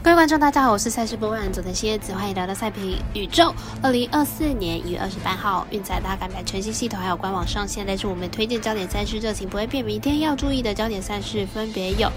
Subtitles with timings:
[0.00, 3.52] 各位观众，大家好，我是赛事播报人左藤蝎子，欢迎来到赛评宇宙。
[3.82, 9.84] 二零二四年一月二十八号，运载大改版全新系统还有官网上线，但是我们推荐焦点赛事热情不会变。
[9.84, 12.10] 明天要注意的焦点赛事分别有。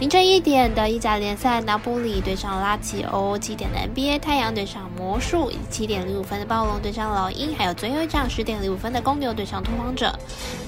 [0.00, 10.10] 凌晨一点的意甲联赛，拿波里对上拉齐欧；七点的 NBA，太阳对上魔术；七点零五分的暴龙对上老鹰；还有最后一场十点零五分的公牛对上拓荒者。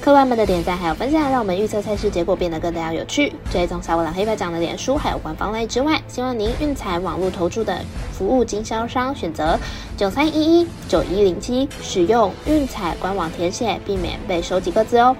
[0.03, 3.33] 客官们的点赞还有分享，让我们预测赛事结果变得更加有趣。
[3.51, 7.81] 追踪小五郎黑白奖的脸书还有官方类之外，希望您运彩网络投注的
[8.13, 9.59] 服务经销商选择
[9.97, 15.17] 九三一一九一零七，使用运彩官网填写，避免被收集各自哦。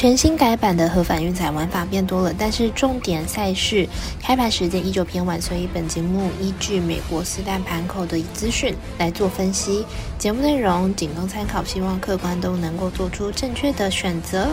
[0.00, 3.86] 全新改版的合法运彩玩法变多了，但是重点赛事
[4.18, 9.84] 开盘时间依旧偏晚，所以本节目依据美国四大盘口的资讯来做分析。
[10.18, 14.48] 节目内容仅供参考，希望客观都能够做出正确的选择。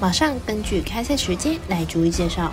[0.00, 2.52] 马上根据开赛时间来逐一介绍。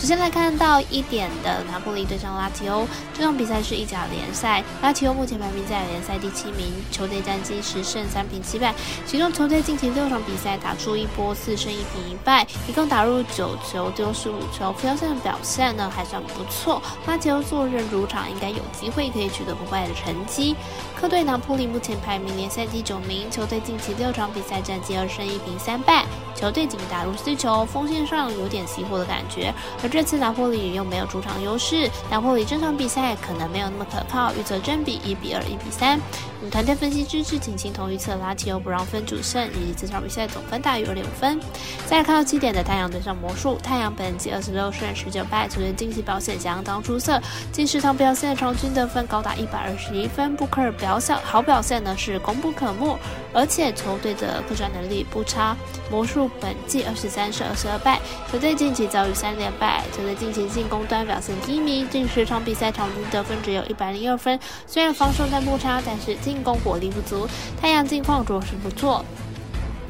[0.00, 8.74] 首先来看到一点的拿破里对上拉齐欧，这场比赛是一甲联赛，拉齐欧目前排名在联赛第七名，球队战绩十胜三平七败，
[9.06, 20.56] 其中球队近期六场比赛打出一波四胜一平一败，一共打入九球丢失五球，表现的表现呢还算不错，拉齐欧坐镇主场应该有机会可以取得不败的成绩。
[20.98, 26.06] 客队拿破里目前排名联赛第九名，球队近期六场比赛战绩二胜一平三败，
[26.40, 29.52] 球队仅打入四球，锋线上有点熄火的感觉，
[29.82, 34.32] 而这次拿破里又没有主场优势，拿破里这场比赛可能没有那么可靠。
[34.34, 36.00] 预测正比一比二、一比三。
[36.50, 41.38] 团队分析支持，请心同预测拉齐欧不让分主胜，以及这场比赛总分大于二点五分。
[41.86, 47.20] 再来看到七点的太阳对上魔术，太阳本季二十六胜十九败，球队近期表现相当出色，
[47.52, 52.98] 近十场表现场均得分高达一百二十一分，布克尔表现好表现呢是功不可没，
[53.34, 55.54] 而且球队的客战能力不差。
[55.90, 58.00] 魔术本季二十三胜二十二败，
[58.30, 67.26] 球队近期遭遇三连败，球队近期进攻端表现低迷，近十场比赛场均得分只有一百零二分，虽然防守但不差，但是进攻火力不足。
[67.60, 69.04] 太阳近况着实不错。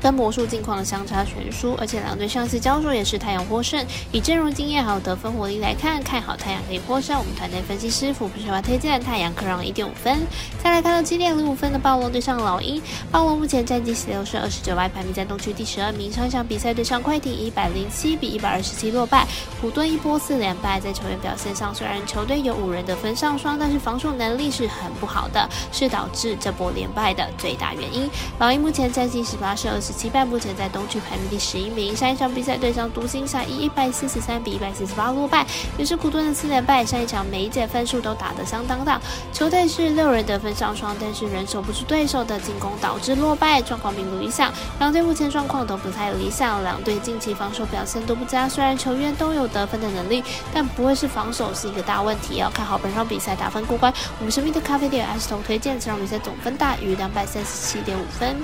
[0.00, 3.84] 跟魔术近况相差悬殊，而且两队上次交手也是太阳获胜。
[4.12, 7.19] 以阵容经验还有得分火力来看，看好太阳可以获胜。
[7.19, 10.19] 我们团队分析师傅不喜欢推荐太阳客让一点五分。
[10.62, 12.81] 再来看到七点零五分的暴龙对上老鹰，
[13.12, 16.11] 暴龙目前战绩十六胜二十九败，排名在东区第十二名。
[16.11, 19.27] 上一场比赛对上快艇一百零七比一百二十七落败，
[19.61, 20.81] 虎顿一波四连败。
[20.81, 28.09] 在球员表现上，虽然球队有五人得分上双，但是防守能力是很不好的，是导致这波连败的最大原因。
[28.38, 29.90] 老鹰目前战绩十八胜二十。
[29.93, 35.47] 七败目前在东区排名第十一名，上一场比赛对上独行侠以一百四十三比一百四十八落败，
[35.78, 36.84] 也是苦顿的四连败。
[36.84, 39.00] 上一场每一节分数都打得相当大，
[39.33, 44.53] 球队是六人得分上双，但是人手不是对手的进攻导致落败，状况并不理想。
[44.79, 48.49] 两队目前状况都不太理想，两队近期防守表现都不佳。
[48.49, 52.37] 虽然球员都有得分的能力，但不会是防守是一个大问题。
[52.37, 53.93] 要看好本场比赛打分过关。
[54.19, 58.37] 我们神秘的咖啡店 S 同推荐这场比赛总分大于两百三十七点五分。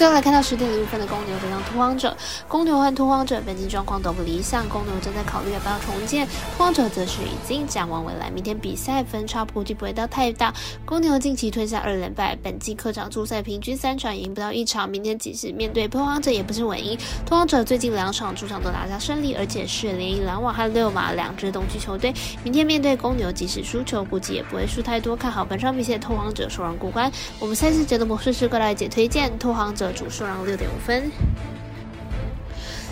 [0.00, 2.16] 最后来看到十点零五分的公牛对上拓荒者，
[2.48, 10.54] 公牛和拓荒者本季状况都不理想，公牛正在考虑要不要重建，拓荒者则是已经展望未来，明天比赛分差估计不会到太大。
[10.86, 16.98] 公牛近期吞下二连败，本季客场助赛平均三场赢不到一场，明天即使面对拓荒者也不是稳赢。
[17.26, 22.10] 拓荒者最近两场主场都拿下胜利，而且是连赢篮网和六马两支东区球队，
[22.42, 27.12] 明天面对公牛即使输球估计也不会输太多，看好本场比赛拓荒者首让过关。
[27.38, 29.89] 我们赛事节的模式是各来姐推荐拓荒者。
[29.92, 31.10] 主数让六点五分。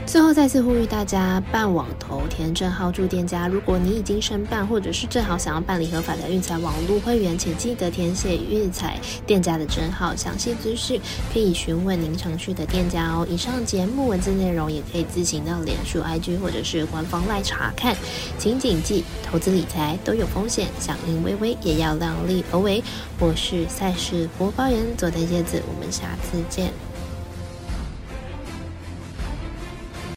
[0.07, 3.47] 最后再次呼吁大家办网投填证号注店家。
[3.47, 10.17] 如果你已经申办，或者是正好想要办理合法的运彩网络会员，请记得填写运彩店家的证号。
[10.17, 10.99] 详细资讯
[11.33, 13.27] 可以询问您常去的店家哦。
[13.31, 17.95] 以上节目文字内容也可以自行到脸书 IG 或者是官方来查看。
[18.39, 22.83] 请谨记，投资理财都有风险，响应微微也要量力而为。
[23.21, 26.73] 我是赛事播报员佐藤叶子，我们下次见。